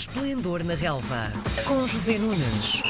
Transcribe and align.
Esplendor 0.00 0.64
na 0.64 0.74
Relva, 0.74 1.30
com 1.66 1.86
José 1.86 2.16
Nunes. 2.16 2.82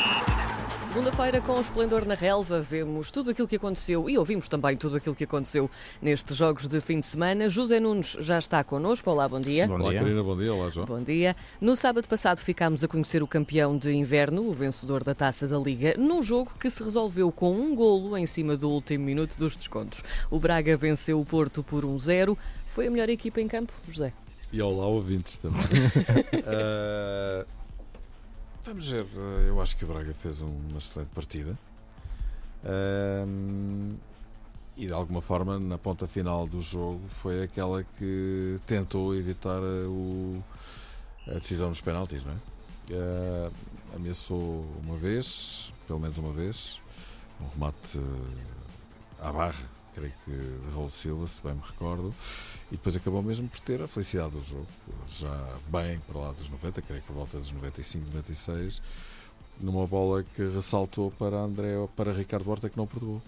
Segunda-feira, 0.87 1.40
com 1.40 1.54
o 1.54 1.60
Esplendor 1.60 2.06
na 2.06 2.14
Relva, 2.14 2.60
vemos 2.60 3.10
tudo 3.10 3.33
aquilo 3.33 3.48
que 3.48 3.56
aconteceu 3.56 4.08
e 4.08 4.17
ouvimos 4.17 4.48
também 4.48 4.76
tudo 4.76 4.96
aquilo 4.96 5.17
que 5.17 5.25
aconteceu 5.25 5.69
nestes 6.01 6.37
jogos 6.37 6.69
de 6.69 6.81
fim 6.81 7.01
de 7.01 7.09
semana. 7.09 7.49
José 7.49 7.81
Nunes 7.81 8.17
já 8.21 8.38
está 8.38 8.62
connosco. 8.62 9.11
Olá, 9.11 9.29
bom 9.29 9.41
dia. 9.41 9.67
Bom 9.67 9.75
Olá, 9.75 9.91
dia. 9.91 9.99
Karina, 9.99 10.23
bom 10.23 10.37
dia. 10.37 10.54
Olá, 10.54 10.69
João. 10.69 10.87
Bom 10.87 11.03
dia. 11.03 11.35
No 11.61 11.75
sábado 11.75 12.07
passado 12.07 12.38
ficámos 12.38 12.85
a 12.85 12.87
conhecer 12.87 13.24
o 13.24 13.27
campeão 13.27 13.77
de 13.77 13.92
inverno, 13.92 14.49
o 14.49 14.53
vencedor 14.53 15.03
da 15.03 15.13
Taça 15.13 15.49
da 15.49 15.58
Liga, 15.58 15.97
num 15.99 16.23
jogo 16.23 16.52
que 16.61 16.70
se 16.70 16.80
resolveu 16.80 17.33
com 17.33 17.51
um 17.51 17.74
golo 17.74 18.16
em 18.16 18.24
cima 18.24 18.56
do 18.56 18.70
último 18.70 19.05
minuto 19.05 19.34
dos 19.37 19.56
descontos. 19.56 20.01
O 20.30 20.38
Braga 20.38 20.77
venceu 20.77 21.20
o 21.20 21.27
Porto 21.27 21.65
por 21.65 21.84
1-0. 21.84 22.38
Foi 22.69 22.87
a 22.87 22.91
melhor 22.91 23.09
equipa 23.09 23.41
em 23.41 23.48
campo, 23.48 23.73
José? 23.91 24.12
E 24.52 24.60
olá, 24.60 24.87
ouvintes 24.87 25.37
também. 25.38 25.60
Eh, 26.33 27.46
vamos 28.65 28.88
ver, 28.88 29.05
eh, 29.16 29.45
eu 29.48 29.61
acho 29.61 29.77
que 29.77 29.84
o 29.84 29.88
Braga 29.88 30.12
fez 30.12 30.42
uma 30.42 30.79
excelente 30.79 31.09
partida. 31.15 31.56
Ehm, 32.65 33.95
e 34.77 34.87
de 34.87 34.92
alguma 34.92 35.20
forma, 35.23 35.59
na 35.59 35.78
ponta 35.78 36.09
final 36.09 36.47
do 36.48 36.61
jogo, 36.61 37.01
foi 37.23 37.45
aquela 37.45 37.84
que 37.98 38.59
tentou 38.66 39.15
evitar 39.15 39.61
o- 39.62 40.42
a 41.28 41.34
decisão 41.34 41.69
nos 41.69 41.80
penaltis, 41.80 42.25
não 42.25 42.33
é? 42.33 42.37
Eh, 42.91 43.51
ameaçou 43.95 44.64
uma 44.83 44.97
vez, 44.97 45.73
pelo 45.87 46.01
menos 46.01 46.19
uma 46.19 46.33
vez, 46.33 46.80
um 47.41 47.47
remate 47.48 48.01
à 49.20 49.30
barra, 49.30 49.55
creio 50.01 50.13
que 50.25 50.91
Silva, 50.91 51.29
se 51.29 51.43
bem 51.43 51.55
me 51.55 51.61
recordo. 51.61 52.15
E 52.69 52.77
depois 52.77 52.97
acabou 52.97 53.23
mesmo 53.23 53.49
por 53.49 53.61
ter 53.61 53.83
a 53.83 53.89
felicidade 53.89 54.31
do 54.31 54.43
jogo, 54.43 54.67
já 55.09 55.59
bem 55.69 55.99
para 56.01 56.21
lá 56.21 56.33
dos 56.33 56.49
90, 56.49 56.83
creio 56.83 57.01
que 57.03 57.07
por 57.07 57.15
volta 57.15 57.37
dos 57.37 57.51
95, 57.53 58.07
96, 58.07 58.83
numa 59.61 59.87
bola 59.87 60.23
que 60.23 60.43
ressaltou 60.49 61.11
para 61.11 61.37
André, 61.37 61.75
para 61.97 62.12
Ricardo 62.12 62.48
Horta 62.51 62.70
que 62.70 62.77
não 62.77 62.87
perdoou. 62.87 63.20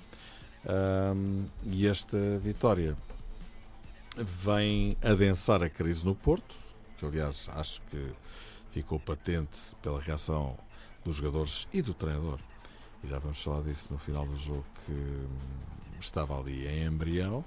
Ahm, 0.64 1.45
e 1.67 1.87
esta 1.87 2.17
vitória 2.39 2.97
vem 4.17 4.97
adensar 5.03 5.62
a 5.62 5.69
crise 5.69 6.07
no 6.07 6.14
Porto, 6.14 6.57
que 6.98 7.05
aliás 7.05 7.51
acho 7.55 7.83
que 7.91 8.12
ficou 8.70 8.98
patente 9.01 9.59
pela 9.83 10.01
reação 10.01 10.57
dos 11.05 11.17
jogadores 11.17 11.67
e 11.73 11.83
do 11.83 11.92
treinador. 11.92 12.39
E 13.03 13.09
já 13.09 13.19
vamos 13.19 13.42
falar 13.42 13.62
disso 13.62 13.92
no 13.92 13.98
final 13.98 14.25
do 14.25 14.36
jogo 14.36 14.64
que 14.86 14.92
hum, 14.92 15.27
estava 16.05 16.39
ali 16.39 16.67
em 16.67 16.84
embrião. 16.86 17.45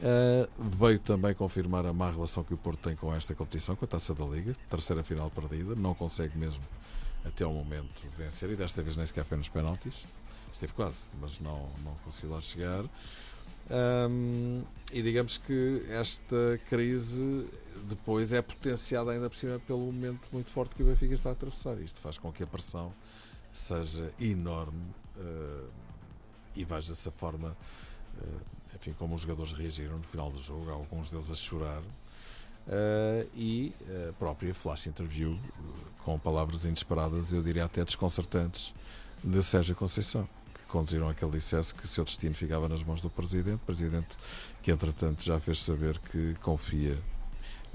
Uh, 0.00 0.48
veio 0.58 0.98
também 0.98 1.34
confirmar 1.34 1.86
a 1.86 1.92
má 1.92 2.10
relação 2.10 2.42
que 2.42 2.54
o 2.54 2.56
Porto 2.56 2.80
tem 2.80 2.96
com 2.96 3.14
esta 3.14 3.34
competição, 3.34 3.76
com 3.76 3.84
a 3.84 3.88
Taça 3.88 4.14
da 4.14 4.24
Liga, 4.24 4.56
terceira 4.68 5.02
final 5.02 5.30
perdida, 5.30 5.76
não 5.76 5.94
consegue 5.94 6.36
mesmo 6.36 6.62
até 7.24 7.44
ao 7.44 7.52
momento 7.52 8.04
vencer 8.16 8.50
e 8.50 8.56
desta 8.56 8.82
vez 8.82 8.96
nem 8.96 9.06
sequer 9.06 9.24
foi 9.24 9.36
nos 9.36 9.48
penaltis. 9.48 10.06
Esteve 10.52 10.72
quase, 10.72 11.08
mas 11.20 11.38
não, 11.40 11.68
não 11.84 11.94
conseguiu 12.04 12.30
lá 12.30 12.40
chegar. 12.40 12.84
Um, 13.70 14.62
e 14.92 15.02
digamos 15.02 15.38
que 15.38 15.84
esta 15.88 16.60
crise 16.68 17.46
depois 17.88 18.32
é 18.32 18.42
potenciada 18.42 19.12
ainda 19.12 19.30
por 19.30 19.36
cima 19.36 19.58
pelo 19.60 19.86
momento 19.86 20.20
muito 20.32 20.50
forte 20.50 20.74
que 20.74 20.82
o 20.82 20.86
Benfica 20.86 21.14
está 21.14 21.30
a 21.30 21.32
atravessar. 21.32 21.78
Isto 21.80 22.00
faz 22.00 22.18
com 22.18 22.32
que 22.32 22.42
a 22.42 22.46
pressão 22.46 22.92
seja 23.52 24.12
enorme 24.20 24.82
uh, 25.16 25.68
e 26.54 26.64
veja 26.64 26.88
dessa 26.88 27.10
forma, 27.10 27.56
uh, 28.20 28.40
enfim, 28.74 28.94
como 28.98 29.14
os 29.14 29.22
jogadores 29.22 29.52
reagiram 29.52 29.96
no 29.98 30.04
final 30.04 30.30
do 30.30 30.40
jogo, 30.40 30.70
alguns 30.70 31.10
deles 31.10 31.30
a 31.30 31.34
chorar. 31.34 31.80
Uh, 32.64 33.28
e 33.34 33.74
a 34.08 34.12
própria 34.12 34.54
flash 34.54 34.86
interview 34.86 35.36
com 36.04 36.18
palavras 36.18 36.64
inesperadas, 36.64 37.32
eu 37.32 37.42
diria 37.42 37.64
até 37.64 37.84
desconcertantes, 37.84 38.72
de 39.22 39.42
Sérgio 39.42 39.74
Conceição, 39.74 40.28
que 40.52 40.62
conduziram 40.66 41.08
a 41.08 41.14
que 41.14 41.24
ele 41.24 41.32
dissesse 41.32 41.74
que 41.74 41.86
seu 41.86 42.04
destino 42.04 42.34
ficava 42.34 42.68
nas 42.68 42.82
mãos 42.82 43.00
do 43.00 43.08
Presidente, 43.08 43.60
Presidente 43.64 44.16
que 44.62 44.70
entretanto 44.70 45.22
já 45.22 45.38
fez 45.38 45.60
saber 45.60 45.98
que 45.98 46.34
confia 46.42 46.96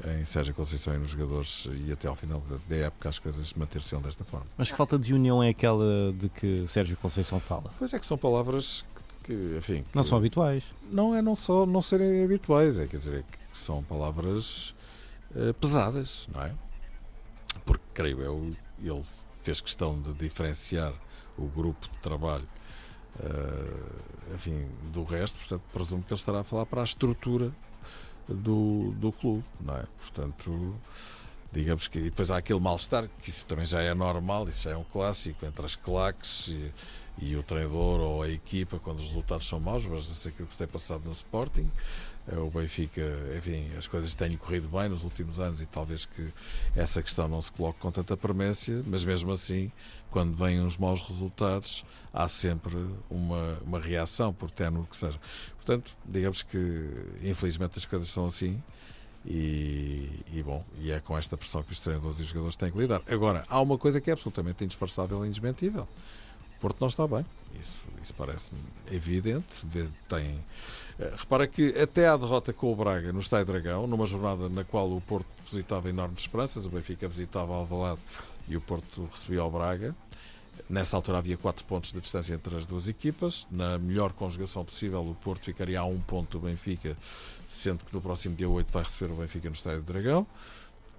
em 0.06 0.26
Sérgio 0.26 0.54
Conceição 0.54 0.94
e 0.94 0.98
nos 0.98 1.10
jogadores 1.10 1.68
e 1.86 1.92
até 1.92 2.08
ao 2.08 2.16
final 2.16 2.42
da 2.68 2.76
época 2.76 3.10
as 3.10 3.18
coisas 3.18 3.54
manter-se-ão 3.54 4.02
desta 4.02 4.24
forma. 4.24 4.46
Mas 4.58 4.70
que 4.70 4.78
falta 4.78 4.98
de 4.98 5.14
união 5.14 5.42
é 5.42 5.50
aquela 5.50 6.14
de 6.14 6.30
que 6.30 6.68
Sérgio 6.68 6.96
Conceição 6.98 7.40
fala? 7.40 7.72
Pois 7.80 7.94
é 7.94 8.00
que 8.00 8.06
são 8.06 8.18
palavras 8.18 8.86
que, 9.24 9.34
que, 9.34 9.58
enfim... 9.58 9.86
Não 9.94 10.04
que 10.04 10.10
são 10.10 10.18
habituais. 10.18 10.64
Não 10.92 11.16
é 11.16 11.22
não 11.22 11.36
só 11.36 11.66
não 11.66 11.82
serem 11.82 12.24
habituais, 12.24 12.78
é 12.78 12.86
quer 12.86 12.98
dizer, 12.98 13.20
é 13.20 13.24
que 13.24 13.58
são 13.58 13.84
palavras 13.84 14.76
uh, 15.32 15.54
pesadas, 15.56 16.28
não 16.34 16.44
é? 16.44 16.54
Porque, 17.66 17.84
creio 17.94 18.22
eu, 18.22 18.50
ele 18.80 19.04
fez 19.42 19.60
questão 19.60 20.00
de 20.00 20.14
diferenciar 20.14 20.94
o 21.38 21.48
grupo 21.48 21.88
de 21.90 21.98
trabalho 22.00 22.48
uh, 23.20 24.34
enfim, 24.36 24.68
do 24.92 25.04
resto, 25.04 25.40
portanto, 25.40 25.62
presumo 25.72 26.04
que 26.04 26.14
ele 26.14 26.20
estará 26.20 26.42
a 26.42 26.44
falar 26.44 26.66
para 26.66 26.82
a 26.82 26.84
estrutura 26.84 27.52
do, 28.28 28.92
do 28.98 29.12
clube, 29.12 29.44
não 29.62 29.76
é? 29.76 29.84
Portanto, 30.00 30.76
digamos 31.52 31.88
que. 31.88 32.00
E 32.00 32.04
depois 32.04 32.32
há 32.32 32.38
aquele 32.38 32.60
mal-estar, 32.60 33.08
que 33.22 33.30
isso 33.30 33.46
também 33.46 33.66
já 33.66 33.82
é 33.82 33.94
normal, 33.94 34.48
isso 34.50 34.64
já 34.64 34.72
é 34.72 34.78
um 34.78 34.84
clássico, 34.84 35.46
entre 35.46 35.66
as 35.66 35.76
claques 35.76 36.48
e, 36.50 36.72
e 37.20 37.36
o 37.36 37.44
treinador 37.44 38.00
ou 38.00 38.22
a 38.22 38.30
equipa, 38.30 38.80
quando 38.80 39.00
os 39.00 39.08
resultados 39.08 39.48
são 39.48 39.60
maus, 39.60 39.86
mas 39.86 40.06
isso 40.06 40.28
é 40.28 40.32
aquilo 40.32 40.48
que 40.48 40.54
se 40.54 40.60
tem 40.60 40.68
passado 40.68 41.04
no 41.06 41.12
Sporting. 41.12 41.70
O 42.30 42.50
Benfica, 42.50 43.02
enfim, 43.38 43.70
as 43.78 43.88
coisas 43.88 44.14
têm 44.14 44.36
corrido 44.36 44.68
bem 44.68 44.90
nos 44.90 45.06
últimos 45.06 45.40
anos 45.40 45.62
e 45.62 45.66
talvez 45.66 46.06
que 46.06 46.28
essa 46.76 47.02
questão 47.02 47.26
não 47.26 47.42
se 47.42 47.50
coloque 47.50 47.80
com 47.80 47.90
tanta 47.90 48.18
premência, 48.18 48.84
mas 48.86 49.06
mesmo 49.06 49.32
assim, 49.32 49.72
quando 50.12 50.36
vêm 50.36 50.60
uns 50.60 50.78
maus 50.78 51.00
resultados, 51.00 51.86
há 52.14 52.28
sempre 52.28 52.76
uma, 53.10 53.58
uma 53.66 53.80
reação, 53.80 54.34
por 54.34 54.52
ténue 54.52 54.86
que 54.88 54.98
seja. 54.98 55.18
Portanto, 55.56 55.98
digamos 56.06 56.44
que 56.44 56.58
infelizmente 57.24 57.78
as 57.78 57.86
coisas 57.86 58.10
são 58.10 58.26
assim 58.26 58.62
e, 59.30 60.10
e, 60.34 60.42
bom, 60.42 60.64
e 60.80 60.90
é 60.90 61.02
com 61.02 61.18
esta 61.18 61.36
pressão 61.36 61.62
que 61.62 61.74
os 61.74 61.80
treinadores 61.80 62.20
e 62.20 62.24
os 62.24 62.30
jogadores 62.30 62.56
têm 62.56 62.72
que 62.72 62.78
lidar. 62.78 63.02
Agora, 63.08 63.44
há 63.50 63.60
uma 63.60 63.78
coisa 63.78 64.00
que 64.00 64.10
é 64.10 64.14
absolutamente 64.14 64.64
indisfarçável 64.64 65.24
e 65.26 65.28
indesmentível. 65.28 65.88
O 66.58 66.60
Porto 66.62 66.80
não 66.80 66.88
está 66.88 67.06
bem. 67.06 67.26
Isso, 67.60 67.82
isso 68.02 68.14
parece-me 68.14 68.60
evidente. 68.90 69.66
Tem, 70.08 70.40
repara 71.18 71.46
que 71.46 71.78
até 71.78 72.08
à 72.08 72.16
derrota 72.16 72.54
com 72.54 72.72
o 72.72 72.76
Braga 72.76 73.12
no 73.12 73.20
Estádio 73.20 73.48
Dragão, 73.48 73.86
numa 73.86 74.06
jornada 74.06 74.48
na 74.48 74.64
qual 74.64 74.90
o 74.90 75.02
Porto 75.02 75.28
depositava 75.38 75.90
enormes 75.90 76.22
esperanças, 76.22 76.66
o 76.66 76.70
Benfica 76.70 77.08
visitava 77.08 77.54
Alvalade 77.54 78.00
e 78.48 78.56
o 78.56 78.62
Porto 78.62 79.10
recebia 79.12 79.44
o 79.44 79.52
Braga. 79.52 79.94
Nessa 80.70 80.96
altura 80.98 81.20
havia 81.20 81.38
4 81.38 81.66
pontos 81.66 81.94
de 81.94 82.02
distância 82.02 82.34
entre 82.34 82.56
as 82.56 82.66
duas 82.66 82.88
equipas. 82.88 83.48
Na 83.50 83.78
melhor 83.78 84.12
conjugação 84.14 84.66
possível, 84.66 85.02
o 85.02 85.16
Porto 85.16 85.46
ficaria 85.46 85.80
a 85.80 85.86
um 85.86 86.00
ponto 86.00 86.40
do 86.40 86.46
Benfica, 86.46 86.98
sendo 87.46 87.86
que 87.86 87.94
no 87.94 88.02
próximo 88.02 88.36
dia 88.36 88.50
8 88.50 88.72
vai 88.72 88.84
receber 88.84 89.14
o 89.14 89.16
Benfica 89.16 89.50
no 89.50 89.56
Estádio 89.56 89.82
do 89.82 89.94
Dragão. 89.94 90.28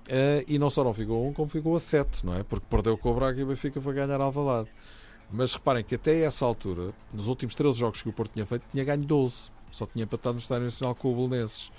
Uh, 0.09 0.43
e 0.47 0.59
não 0.59 0.71
só 0.71 0.83
não 0.83 0.95
ficou 0.95 1.27
a 1.27 1.29
1, 1.29 1.33
como 1.35 1.49
ficou 1.51 1.77
a 1.77 1.81
7, 1.81 2.25
não 2.25 2.35
é? 2.35 2.43
Porque 2.43 2.65
perdeu 2.71 2.97
com 2.97 3.11
o 3.11 3.15
Braga 3.15 3.39
e 3.41 3.45
o 3.45 3.47
Benfica 3.47 3.79
foi 3.81 3.93
ganhar 3.93 4.21
Alvalade. 4.21 4.69
Mas 5.31 5.53
reparem 5.53 5.85
que 5.85 5.95
até 5.95 6.23
essa 6.23 6.47
altura, 6.47 6.95
nos 7.13 7.27
últimos 7.27 7.55
13 7.55 7.79
jogos 7.79 8.01
que 8.01 8.09
o 8.09 8.13
Porto 8.13 8.33
tinha 8.33 8.47
feito, 8.47 8.65
tinha 8.73 8.85
ganho 8.85 9.05
12. 9.05 9.51
Só 9.71 9.85
tinha 9.85 10.05
empatado 10.05 10.35
no 10.35 10.41
Estádio 10.41 10.65
Nacional 10.65 10.95
com 10.95 11.13
o 11.13 11.29
Belenenses. 11.29 11.71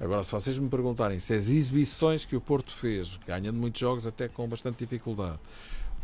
Agora, 0.00 0.22
se 0.22 0.32
vocês 0.32 0.58
me 0.58 0.68
perguntarem 0.68 1.18
se 1.18 1.34
as 1.34 1.50
exibições 1.50 2.24
que 2.24 2.34
o 2.34 2.40
Porto 2.40 2.72
fez, 2.72 3.18
ganhando 3.26 3.58
muitos 3.58 3.78
jogos 3.78 4.06
até 4.06 4.28
com 4.28 4.48
bastante 4.48 4.78
dificuldade, 4.78 5.38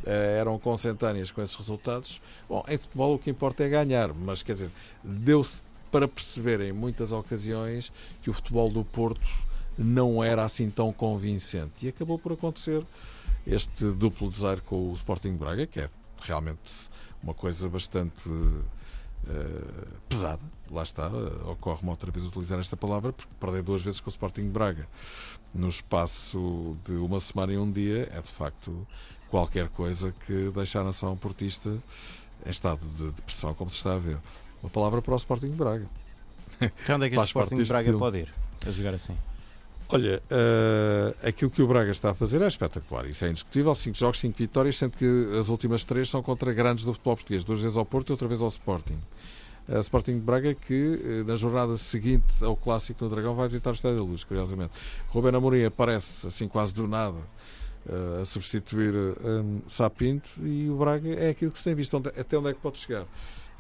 eram 0.05 0.59
consentâneas 0.59 1.31
com 1.31 1.43
esses 1.43 1.55
resultados, 1.55 2.21
bom, 2.49 2.65
em 2.69 2.79
futebol 2.79 3.15
o 3.15 3.19
que 3.19 3.31
importa 3.31 3.65
é 3.65 3.69
ganhar, 3.69 4.13
mas 4.15 4.43
quer 4.43 4.53
dizer, 4.53 4.71
deu-se 5.03 5.63
para 5.91 6.07
perceber 6.07 6.61
em 6.61 6.73
muitas 6.73 7.13
ocasiões 7.13 7.93
que 8.23 8.31
o 8.31 8.33
futebol 8.33 8.71
do 8.71 8.85
Porto 8.85 9.29
não 9.77 10.23
era 10.23 10.45
assim 10.45 10.71
tão 10.71 10.93
convincente. 10.93 11.87
E 11.87 11.89
acabou 11.89 12.19
por 12.19 12.33
acontecer 12.33 12.85
este 13.47 13.87
duplo 13.91 14.31
desaire 14.31 14.61
com 14.61 14.91
o 14.91 14.95
Sporting 14.95 15.35
Braga, 15.35 15.67
que 15.67 15.81
é 15.81 15.91
realmente 16.21 16.91
uma 17.23 17.35
coisa 17.35 17.69
bastante 17.69 18.29
uh, 18.29 18.65
pesada. 20.09 20.43
Lá 20.71 20.83
está, 20.83 21.09
uh, 21.09 21.51
ocorre-me 21.51 21.91
outra 21.91 22.11
vez 22.11 22.25
utilizar 22.25 22.61
esta 22.61 22.77
palavra, 22.77 23.13
porque 23.13 23.33
perder 23.41 23.63
duas 23.63 23.83
vezes 23.83 24.01
com 24.01 24.09
o 24.09 24.13
Sporting 24.13 24.49
Braga 24.49 24.87
no 25.53 25.69
espaço 25.69 26.77
de 26.85 26.93
uma 26.93 27.19
semana 27.19 27.53
e 27.53 27.59
um 27.59 27.71
dia 27.71 28.09
é 28.13 28.21
de 28.21 28.29
facto 28.29 28.87
qualquer 29.31 29.69
coisa 29.69 30.13
que 30.27 30.51
deixe 30.55 30.77
a 30.77 30.83
nação 30.83 31.17
portista 31.17 31.71
em 32.45 32.51
estado 32.51 32.81
de 32.97 33.11
depressão, 33.13 33.55
como 33.55 33.71
se 33.71 33.77
está 33.77 33.95
a 33.95 33.99
ver. 33.99 34.19
Uma 34.63 34.71
palavra 34.71 35.01
para 35.01 35.15
o 35.15 35.17
Sporting 35.17 35.51
Braga. 35.51 35.87
Então, 36.61 36.97
onde 36.97 37.07
é 37.07 37.11
que 37.11 37.17
este 37.17 37.27
Sporting 37.29 37.63
Braga 37.63 37.85
filme. 37.85 37.99
pode 37.99 38.19
ir 38.19 38.29
a 38.67 38.71
jogar 38.71 38.93
assim? 38.93 39.17
Olha, 39.89 40.23
uh, 40.31 41.27
aquilo 41.27 41.51
que 41.51 41.63
o 41.63 41.67
Braga 41.67 41.91
está 41.91 42.11
a 42.11 42.15
fazer 42.15 42.43
é 42.43 42.47
espetacular, 42.47 43.07
isso 43.07 43.25
é 43.25 43.31
indiscutível. 43.31 43.75
5 43.75 43.97
jogos, 43.97 44.21
5 44.21 44.37
vitórias, 44.37 44.77
sendo 44.77 44.97
que 44.97 45.07
as 45.39 45.49
últimas 45.49 45.85
3 45.85 46.09
são 46.09 46.23
contra 46.23 46.53
grandes 46.53 46.85
do 46.85 46.93
futebol 46.93 47.17
português, 47.17 47.45
duas 47.45 47.61
vezes 47.61 47.77
ao 47.77 47.85
Porto 47.85 48.11
e 48.11 48.13
outra 48.13 48.29
vez 48.29 48.43
ao 48.43 48.49
Sporting. 48.49 48.99
Uh, 49.69 49.81
Sporting 49.81 50.15
de 50.15 50.21
Braga 50.21 50.55
que 50.55 50.75
uh, 50.75 51.25
na 51.25 51.35
jornada 51.35 51.77
seguinte 51.77 52.45
ao 52.45 52.57
Clássico 52.57 53.03
no 53.05 53.11
Dragão 53.11 53.35
vai 53.35 53.49
visitar 53.49 53.71
o 53.71 53.75
Estádio 53.75 53.99
da 53.99 54.05
Luz, 54.05 54.23
curiosamente. 54.23 54.73
Ruben 55.09 55.35
Amorim 55.35 55.65
aparece 55.65 56.27
assim 56.27 56.47
quase 56.47 56.75
do 56.75 56.87
nada 56.87 57.19
a 58.21 58.25
substituir 58.25 58.95
um, 58.95 59.61
Sapinto 59.67 60.29
e 60.43 60.69
o 60.69 60.77
Braga 60.77 61.09
é 61.15 61.31
aquilo 61.31 61.51
que 61.51 61.59
se 61.59 61.65
tem 61.65 61.75
visto. 61.75 61.97
Onde, 61.97 62.09
até 62.09 62.37
onde 62.37 62.51
é 62.51 62.53
que 62.53 62.61
pode 62.61 62.79
chegar? 62.79 63.07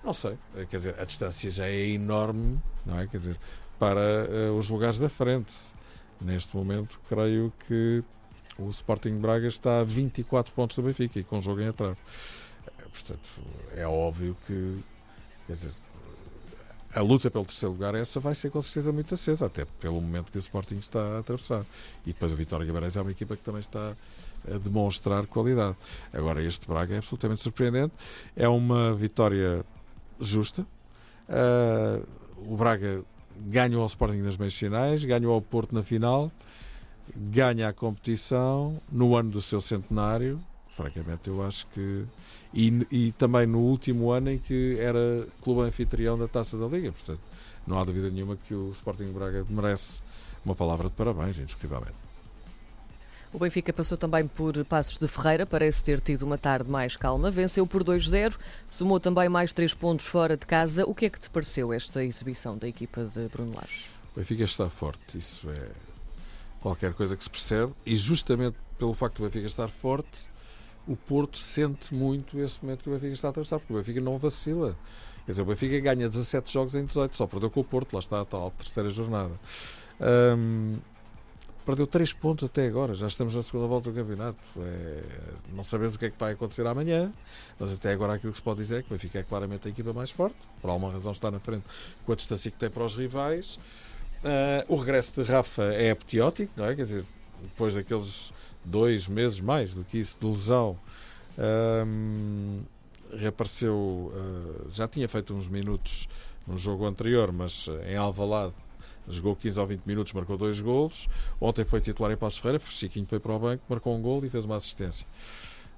Não 0.04 0.12
sei. 0.12 0.36
Quer 0.68 0.76
dizer, 0.76 0.94
a 0.98 1.04
distância 1.04 1.50
já 1.50 1.66
é 1.66 1.88
enorme, 1.88 2.60
não 2.84 2.98
é? 2.98 3.06
Quer 3.06 3.18
dizer, 3.18 3.40
para 3.78 4.26
uh, 4.28 4.56
os 4.56 4.68
lugares 4.68 4.98
da 4.98 5.08
frente. 5.08 5.54
Neste 6.20 6.54
momento, 6.54 7.00
creio 7.08 7.50
que 7.66 8.04
o 8.58 8.68
Sporting 8.68 9.18
Braga 9.18 9.48
está 9.48 9.80
a 9.80 9.84
24 9.84 10.52
pontos 10.52 10.76
do 10.76 10.82
Benfica 10.82 11.18
e 11.18 11.24
com 11.24 11.38
o 11.38 11.42
jogo 11.42 11.62
em 11.62 11.68
atraso. 11.68 12.00
Portanto, 12.92 13.42
é 13.74 13.86
óbvio 13.86 14.36
que, 14.46 14.80
quer 15.46 15.54
dizer, 15.54 15.72
a 16.94 17.00
luta 17.00 17.30
pelo 17.30 17.44
terceiro 17.44 17.72
lugar, 17.72 17.94
essa 17.94 18.18
vai 18.18 18.34
ser 18.34 18.50
com 18.50 18.60
certeza 18.60 18.92
muito 18.92 19.14
acesa, 19.14 19.46
até 19.46 19.64
pelo 19.64 20.00
momento 20.00 20.32
que 20.32 20.38
o 20.38 20.40
Sporting 20.40 20.78
está 20.78 21.00
a 21.00 21.18
atravessar. 21.20 21.64
E 22.04 22.12
depois 22.12 22.32
a 22.32 22.36
Vitória 22.36 22.66
Guimarães 22.66 22.96
é 22.96 23.00
uma 23.00 23.12
equipa 23.12 23.36
que 23.36 23.42
também 23.42 23.60
está 23.60 23.94
a 24.48 24.58
demonstrar 24.58 25.26
qualidade. 25.26 25.76
Agora, 26.12 26.42
este 26.42 26.66
Braga 26.66 26.94
é 26.94 26.98
absolutamente 26.98 27.42
surpreendente. 27.42 27.92
É 28.34 28.48
uma 28.48 28.94
vitória 28.94 29.64
justa. 30.18 30.66
Uh, 31.28 32.06
o 32.52 32.56
Braga 32.56 33.02
ganhou 33.46 33.82
ao 33.82 33.86
Sporting 33.86 34.18
nas 34.18 34.36
meias 34.36 34.54
finais, 34.54 35.04
ganhou 35.04 35.32
ao 35.32 35.40
Porto 35.40 35.74
na 35.74 35.82
final, 35.82 36.30
ganha 37.14 37.68
a 37.68 37.72
competição 37.72 38.80
no 38.90 39.16
ano 39.16 39.30
do 39.30 39.40
seu 39.40 39.60
centenário. 39.60 40.40
Francamente, 40.70 41.28
eu 41.28 41.42
acho 41.46 41.66
que 41.68 42.04
e, 42.52 42.86
e 42.90 43.12
também 43.12 43.46
no 43.46 43.60
último 43.60 44.10
ano 44.10 44.30
em 44.30 44.38
que 44.38 44.76
era 44.78 45.26
clube 45.42 45.62
anfitrião 45.62 46.18
da 46.18 46.26
Taça 46.26 46.56
da 46.56 46.66
Liga. 46.66 46.92
Portanto, 46.92 47.20
não 47.66 47.78
há 47.78 47.84
dúvida 47.84 48.10
nenhuma 48.10 48.36
que 48.36 48.54
o 48.54 48.70
Sporting 48.70 49.12
Braga 49.12 49.46
merece 49.48 50.02
uma 50.44 50.54
palavra 50.54 50.88
de 50.88 50.94
parabéns, 50.94 51.38
indiscutivelmente. 51.38 52.10
O 53.32 53.38
Benfica 53.38 53.72
passou 53.72 53.96
também 53.96 54.26
por 54.26 54.64
Passos 54.64 54.98
de 54.98 55.06
Ferreira, 55.06 55.46
parece 55.46 55.84
ter 55.84 56.00
tido 56.00 56.24
uma 56.24 56.36
tarde 56.36 56.68
mais 56.68 56.96
calma. 56.96 57.30
Venceu 57.30 57.64
por 57.64 57.84
2-0, 57.84 58.36
somou 58.68 58.98
também 58.98 59.28
mais 59.28 59.52
3 59.52 59.72
pontos 59.74 60.06
fora 60.06 60.36
de 60.36 60.44
casa. 60.44 60.84
O 60.84 60.92
que 60.92 61.06
é 61.06 61.10
que 61.10 61.20
te 61.20 61.30
pareceu 61.30 61.72
esta 61.72 62.02
exibição 62.02 62.58
da 62.58 62.66
equipa 62.66 63.04
de 63.04 63.28
Bruno 63.28 63.54
Lage? 63.54 63.84
O 64.16 64.18
Benfica 64.18 64.42
está 64.42 64.68
forte, 64.68 65.16
isso 65.16 65.48
é 65.48 65.68
qualquer 66.60 66.92
coisa 66.92 67.16
que 67.16 67.22
se 67.22 67.30
percebe, 67.30 67.72
e 67.86 67.94
justamente 67.94 68.56
pelo 68.76 68.92
facto 68.94 69.18
do 69.18 69.24
Benfica 69.24 69.46
estar 69.46 69.68
forte, 69.68 70.29
o 70.90 70.96
Porto 70.96 71.38
sente 71.38 71.94
muito 71.94 72.36
esse 72.40 72.60
momento 72.64 72.82
que 72.82 72.90
o 72.90 72.92
Benfica 72.92 73.12
está 73.12 73.28
a 73.28 73.30
atravessar, 73.30 73.60
porque 73.60 73.72
o 73.72 73.76
Benfica 73.76 74.00
não 74.00 74.18
vacila. 74.18 74.76
Quer 75.24 75.32
dizer, 75.32 75.42
o 75.42 75.44
Benfica 75.44 75.78
ganha 75.78 76.08
17 76.08 76.52
jogos 76.52 76.74
em 76.74 76.84
18, 76.84 77.16
só 77.16 77.28
perdeu 77.28 77.48
com 77.48 77.60
o 77.60 77.64
Porto, 77.64 77.92
lá 77.92 78.00
está 78.00 78.20
a 78.20 78.24
tal 78.24 78.50
terceira 78.50 78.90
jornada. 78.90 79.30
Um, 80.00 80.78
perdeu 81.64 81.86
3 81.86 82.12
pontos 82.14 82.42
até 82.42 82.66
agora, 82.66 82.92
já 82.94 83.06
estamos 83.06 83.36
na 83.36 83.42
segunda 83.42 83.68
volta 83.68 83.88
do 83.88 83.94
campeonato. 83.94 84.40
É, 84.58 85.02
não 85.54 85.62
sabemos 85.62 85.94
o 85.94 85.98
que 85.98 86.06
é 86.06 86.10
que 86.10 86.18
vai 86.18 86.32
acontecer 86.32 86.66
amanhã, 86.66 87.12
mas 87.56 87.72
até 87.72 87.92
agora 87.92 88.14
aquilo 88.14 88.32
que 88.32 88.38
se 88.38 88.42
pode 88.42 88.58
dizer 88.58 88.80
é 88.80 88.82
que 88.82 88.88
o 88.88 88.90
Benfica 88.90 89.20
é 89.20 89.22
claramente 89.22 89.68
a 89.68 89.70
equipa 89.70 89.92
mais 89.92 90.10
forte, 90.10 90.38
por 90.60 90.70
alguma 90.70 90.90
razão 90.90 91.12
está 91.12 91.30
na 91.30 91.38
frente 91.38 91.66
com 92.04 92.12
a 92.12 92.16
distância 92.16 92.50
que 92.50 92.58
tem 92.58 92.68
para 92.68 92.84
os 92.84 92.96
rivais. 92.96 93.60
Uh, 94.24 94.66
o 94.66 94.74
regresso 94.74 95.22
de 95.22 95.30
Rafa 95.30 95.62
é 95.72 95.92
apoteótico, 95.92 96.52
não 96.56 96.64
é? 96.64 96.74
Quer 96.74 96.82
dizer, 96.82 97.04
depois 97.42 97.76
daqueles 97.76 98.32
dois 98.64 99.08
meses 99.08 99.40
mais 99.40 99.74
do 99.74 99.84
que 99.84 99.98
isso 99.98 100.18
de 100.20 100.26
lesão. 100.26 100.78
Um, 101.38 102.60
reapareceu, 103.12 103.74
uh, 103.74 104.70
já 104.72 104.86
tinha 104.86 105.08
feito 105.08 105.34
uns 105.34 105.48
minutos 105.48 106.08
no 106.46 106.56
jogo 106.58 106.86
anterior, 106.86 107.32
mas 107.32 107.68
em 107.86 107.96
Alvalade 107.96 108.54
jogou 109.08 109.34
15 109.34 109.60
ou 109.60 109.66
20 109.66 109.84
minutos, 109.84 110.12
marcou 110.12 110.36
dois 110.36 110.60
golos. 110.60 111.08
Ontem 111.40 111.64
foi 111.64 111.80
titular 111.80 112.12
em 112.12 112.16
Passo 112.16 112.40
Ferreira, 112.40 112.62
Chiquinho 112.64 113.06
foi 113.06 113.18
para 113.18 113.32
o 113.32 113.38
banco, 113.38 113.62
marcou 113.68 113.96
um 113.96 114.00
gol 114.00 114.24
e 114.24 114.28
fez 114.28 114.44
uma 114.44 114.56
assistência. 114.56 115.06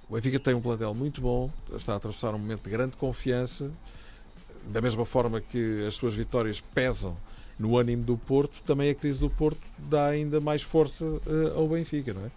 O 0.08 0.14
Benfica 0.14 0.38
tem 0.38 0.54
um 0.54 0.60
plantel 0.60 0.94
muito 0.94 1.20
bom, 1.20 1.50
está 1.74 1.94
a 1.94 1.96
atravessar 1.96 2.34
um 2.34 2.38
momento 2.38 2.64
de 2.64 2.70
grande 2.70 2.96
confiança, 2.96 3.70
da 4.66 4.80
mesma 4.80 5.04
forma 5.04 5.40
que 5.40 5.86
as 5.86 5.94
suas 5.94 6.14
vitórias 6.14 6.60
pesam 6.60 7.16
no 7.58 7.76
ânimo 7.78 8.02
do 8.02 8.16
Porto, 8.16 8.62
também 8.62 8.90
a 8.90 8.94
crise 8.94 9.20
do 9.20 9.30
Porto 9.30 9.60
dá 9.78 10.06
ainda 10.06 10.40
mais 10.40 10.62
força 10.62 11.04
uh, 11.04 11.20
ao 11.56 11.68
Benfica, 11.68 12.12
não 12.12 12.24
é? 12.26 12.30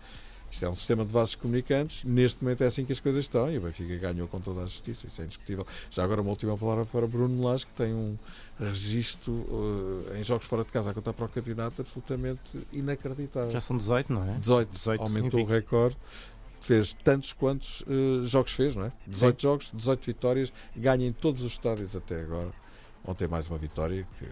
Isto 0.55 0.63
é 0.67 0.69
um 0.69 0.73
sistema 0.73 1.03
de 1.03 1.11
vasos 1.11 1.35
comunicantes. 1.35 2.05
Neste 2.05 2.41
momento 2.41 2.63
é 2.63 2.67
assim 2.67 2.85
que 2.85 2.93
as 2.93 2.99
coisas 3.01 3.25
estão 3.25 3.51
e 3.51 3.57
o 3.57 3.61
Benfica 3.61 3.97
ganhou 3.97 4.25
com 4.25 4.39
toda 4.39 4.61
a 4.61 4.65
justiça. 4.65 5.05
Isso 5.05 5.21
é 5.21 5.25
indiscutível. 5.25 5.67
Já 5.91 6.01
agora, 6.01 6.21
uma 6.21 6.29
última 6.29 6.57
palavra 6.57 6.85
para 6.85 7.05
Bruno 7.05 7.43
Lage, 7.43 7.65
que 7.65 7.73
tem 7.73 7.93
um 7.93 8.17
registro 8.57 9.33
uh, 9.33 10.15
em 10.17 10.23
jogos 10.23 10.47
fora 10.47 10.63
de 10.63 10.71
casa 10.71 10.91
a 10.91 10.93
contar 10.93 11.11
para 11.11 11.25
o 11.25 11.27
campeonato 11.27 11.81
absolutamente 11.81 12.65
inacreditável. 12.71 13.51
Já 13.51 13.59
são 13.59 13.75
18, 13.75 14.13
não 14.13 14.23
é? 14.23 14.37
18. 14.39 14.69
18 14.71 15.01
aumentou 15.01 15.41
o 15.41 15.43
recorde 15.43 15.97
fez 16.61 16.93
tantos 16.93 17.33
quantos 17.33 17.81
uh, 17.81 18.23
jogos 18.23 18.53
fez, 18.53 18.77
não 18.77 18.85
é? 18.85 18.91
18 19.07 19.41
Sim. 19.41 19.47
jogos, 19.47 19.71
18 19.73 20.05
vitórias, 20.05 20.53
ganha 20.73 21.05
em 21.05 21.11
todos 21.11 21.43
os 21.43 21.51
estádios 21.51 21.97
até 21.97 22.21
agora. 22.21 22.51
Ontem 23.07 23.27
mais 23.27 23.47
uma 23.47 23.57
vitória 23.57 24.07
que 24.17 24.25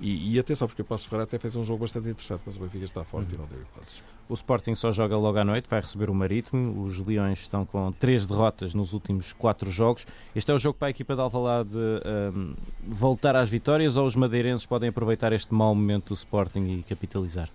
e, 0.00 0.34
e 0.34 0.38
atenção, 0.38 0.68
porque 0.68 0.82
o 0.82 0.84
Passo 0.84 1.08
Ferreira 1.08 1.24
até 1.24 1.38
fez 1.38 1.56
um 1.56 1.64
jogo 1.64 1.80
bastante 1.80 2.08
interessante, 2.08 2.42
mas 2.46 2.56
o 2.56 2.60
Benfica 2.60 2.84
está 2.84 3.04
forte 3.04 3.30
uhum. 3.30 3.34
e 3.34 3.38
não 3.38 3.46
deu 3.46 3.60
hipóteses. 3.60 4.02
O 4.28 4.34
Sporting 4.34 4.74
só 4.74 4.92
joga 4.92 5.16
logo 5.16 5.38
à 5.38 5.44
noite, 5.44 5.66
vai 5.68 5.80
receber 5.80 6.10
o 6.10 6.14
Marítimo. 6.14 6.84
Os 6.84 6.98
Leões 7.00 7.40
estão 7.40 7.64
com 7.64 7.90
três 7.90 8.26
derrotas 8.26 8.74
nos 8.74 8.92
últimos 8.92 9.32
quatro 9.32 9.70
jogos. 9.70 10.06
Este 10.36 10.50
é 10.50 10.54
o 10.54 10.58
jogo 10.58 10.78
para 10.78 10.88
a 10.88 10.90
equipa 10.90 11.14
de 11.14 11.22
Alvalade 11.22 11.72
um, 11.74 12.54
voltar 12.86 13.34
às 13.34 13.48
vitórias 13.48 13.96
ou 13.96 14.06
os 14.06 14.14
madeirenses 14.14 14.66
podem 14.66 14.90
aproveitar 14.90 15.32
este 15.32 15.52
mau 15.52 15.74
momento 15.74 16.08
do 16.08 16.14
Sporting 16.14 16.78
e 16.78 16.82
capitalizar? 16.82 17.48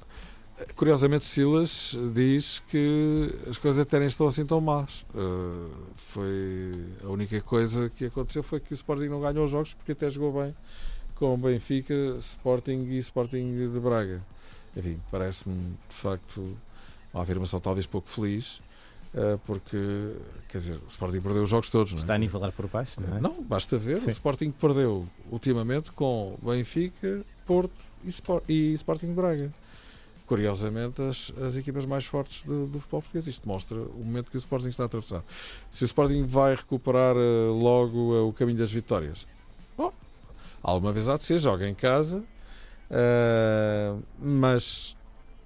Curiosamente, 0.76 1.26
Silas 1.26 1.98
diz 2.14 2.60
que 2.68 3.34
as 3.50 3.58
coisas 3.58 3.80
até 3.80 3.98
nem 3.98 4.08
estão 4.08 4.28
assim 4.28 4.46
tão 4.46 4.62
más. 4.62 5.04
Uh, 5.14 5.70
foi 5.96 6.86
a 7.04 7.08
única 7.08 7.42
coisa 7.42 7.90
que 7.90 8.06
aconteceu 8.06 8.44
foi 8.44 8.60
que 8.60 8.72
o 8.72 8.76
Sporting 8.76 9.06
não 9.06 9.20
ganhou 9.20 9.46
os 9.46 9.52
jogos 9.52 9.74
porque 9.74 9.94
até 9.94 10.10
jogou 10.10 10.44
bem 10.44 10.56
com 11.16 11.38
Benfica, 11.38 11.94
Sporting 12.20 12.88
e 12.90 12.98
Sporting 12.98 13.72
de 13.72 13.80
Braga. 13.80 14.22
Enfim, 14.76 15.00
parece-me 15.12 15.76
de 15.90 15.96
facto 15.96 16.58
uma 17.14 17.24
afirmação 17.24 17.60
talvez 17.60 17.86
pouco 17.86 18.10
feliz, 18.10 18.62
eh, 19.14 19.38
porque, 19.46 19.78
quer 20.50 20.58
dizer, 20.58 20.80
o 20.84 20.88
Sporting 20.88 21.22
perdeu 21.22 21.44
os 21.44 21.50
jogos 21.50 21.70
todos. 21.70 21.94
Não 21.94 22.00
é? 22.00 22.02
Está 22.02 22.16
a 22.16 22.18
nivelar 22.18 22.52
por 22.52 22.68
baixo, 22.68 23.00
não 23.00 23.18
é? 23.18 23.22
Não, 23.22 23.44
basta 23.44 23.78
ver. 23.78 23.98
Sim. 23.98 24.08
O 24.08 24.10
Sporting 24.10 24.52
perdeu 24.52 25.08
ultimamente 25.32 25.92
com 25.92 26.38
Benfica, 26.42 27.24
Porto 27.46 27.80
e, 28.04 28.10
Sport, 28.10 28.44
e 28.50 28.74
Sporting 28.74 29.08
de 29.08 29.14
Braga. 29.14 29.52
Curiosamente, 30.34 31.00
as, 31.00 31.32
as 31.44 31.58
equipas 31.58 31.86
mais 31.86 32.06
fortes 32.06 32.44
do, 32.44 32.66
do, 32.66 32.80
futebol 32.80 33.04
português. 33.04 33.28
Isto 33.28 33.48
mostra 33.48 33.78
o 33.80 34.04
momento 34.04 34.32
que 34.32 34.36
o 34.36 34.40
Sporting 34.40 34.70
está 34.70 34.82
a 34.82 34.86
atravessar. 34.88 35.24
Se 35.70 35.84
o 35.84 35.86
Sporting 35.86 36.26
vai 36.26 36.56
recuperar 36.56 37.16
uh, 37.16 37.54
logo 37.54 38.16
uh, 38.16 38.28
o 38.28 38.34
caminho 38.34 38.58
das 38.58 38.74
vitórias, 38.74 39.28
bom, 39.78 39.94
Alguma 40.64 40.92
vez 40.92 41.08
há 41.08 41.18
de 41.18 41.24
ser, 41.24 41.38
joga 41.38 41.70
em 41.70 41.76
casa, 41.76 42.18
uh, 42.90 44.04
mas 44.18 44.98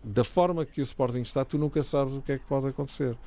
da 0.01 0.23
forma 0.23 0.65
que 0.65 0.79
o 0.79 0.83
Sporting 0.83 1.19
está, 1.19 1.43
tu 1.43 1.57
nunca 1.57 1.83
sabes 1.83 2.13
o 2.13 2.21
que 2.21 2.31
é 2.31 2.37
que 2.37 2.45
pode 2.45 2.67
acontecer. 2.67 3.17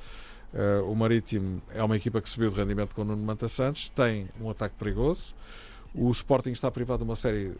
O 0.87 0.95
Marítimo 0.95 1.61
é 1.75 1.83
uma 1.83 1.95
equipa 1.95 2.19
que 2.19 2.27
subiu 2.27 2.49
de 2.49 2.55
rendimento 2.55 2.95
com 2.95 3.03
o 3.03 3.05
Nuno 3.05 3.23
Manta 3.23 3.47
Santos, 3.47 3.87
tem 3.89 4.27
um 4.41 4.49
ataque 4.49 4.75
perigoso. 4.79 5.35
O 5.93 6.09
Sporting 6.09 6.49
está 6.49 6.71
privado 6.71 6.97
de 6.97 7.03
uma 7.03 7.15
série 7.15 7.53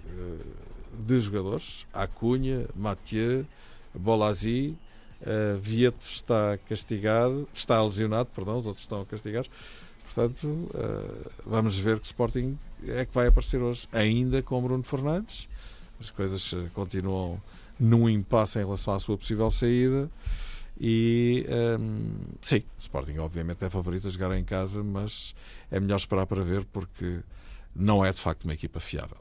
de 1.05 1.20
jogadores: 1.22 1.86
Acunha, 1.93 2.67
Mathieu, 2.75 3.46
Bolazzi. 3.93 4.77
Uh, 5.21 5.60
Vieto 5.60 6.01
está 6.01 6.57
castigado, 6.67 7.48
está 7.53 7.81
lesionado, 7.83 8.29
perdão, 8.33 8.57
os 8.57 8.65
outros 8.65 8.83
estão 8.83 9.05
castigados. 9.05 9.51
Portanto, 10.03 10.45
uh, 10.48 11.31
vamos 11.45 11.77
ver 11.77 12.00
que 12.00 12.07
Sporting 12.07 12.57
é 12.88 13.05
que 13.05 13.13
vai 13.13 13.27
aparecer 13.27 13.62
hoje, 13.62 13.88
ainda 13.91 14.41
com 14.41 14.62
Bruno 14.62 14.83
Fernandes. 14.83 15.48
As 16.00 16.10
coisas 16.10 16.51
eh, 16.53 16.67
continuam 16.74 17.39
num 17.79 18.10
impasse 18.10 18.57
em 18.57 18.63
relação 18.63 18.95
à 18.95 19.00
sua 19.00 19.15
possível 19.15 19.50
saída. 19.51 20.10
E 20.79 21.45
um, 21.48 21.53
ehm, 21.53 22.13
sim, 22.41 22.63
Sporting 22.75 23.19
obviamente 23.19 23.63
é 23.63 23.69
favorito 23.69 24.07
a 24.07 24.10
jogar 24.10 24.36
em 24.36 24.43
casa, 24.43 24.83
mas 24.83 25.36
é 25.69 25.79
melhor 25.79 25.98
esperar 25.98 26.25
para 26.25 26.43
ver 26.43 26.65
porque 26.65 27.19
não 27.75 28.03
é 28.03 28.12
de 28.12 28.19
facto 28.19 28.45
uma 28.45 28.53
equipa 28.53 28.79
fiável. 28.79 29.17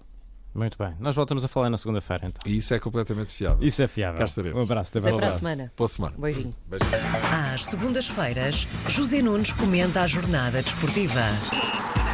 Muito 0.55 0.77
bem. 0.79 0.95
Nós 0.99 1.15
voltamos 1.15 1.45
a 1.45 1.49
falar 1.49 1.71
na 1.71 1.79
segunda-feira, 1.79 2.27
então. 2.27 2.43
E 2.45 2.57
isso 2.59 2.75
é 2.75 2.79
completamente 2.79 3.33
fiável. 3.33 3.67
Isso 3.67 3.83
é 3.83 3.87
fiável. 3.87 4.19
Cá 4.19 4.25
estaremos. 4.25 4.59
Um 4.59 4.63
abraço. 4.63 4.91
Até, 4.97 5.09
Até 5.09 5.17
para 5.19 5.27
a 5.29 5.39
semana. 5.39 5.73
Boa 5.77 5.89
semana. 5.89 6.15
Beijinho. 6.19 6.55
Beijinho. 6.67 6.91
Às 7.55 7.65
segundas-feiras, 7.67 8.67
José 8.89 9.23
Nunes 9.23 9.53
comenta 9.53 10.03
a 10.03 10.07
jornada 10.07 10.63
desportiva. 10.63 11.21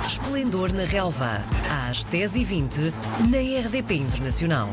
Esplendor 0.06 0.72
na 0.72 0.84
Relva, 0.84 1.40
às 1.88 2.04
10h20, 2.04 2.92
na 3.28 3.38
RDP 3.66 3.94
Internacional. 3.96 4.68